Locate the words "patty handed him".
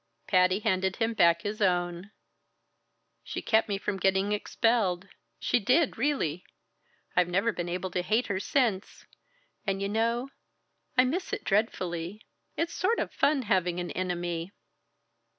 0.25-1.13